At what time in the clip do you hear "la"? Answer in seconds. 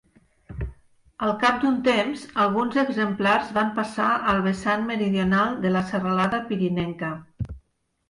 5.79-5.89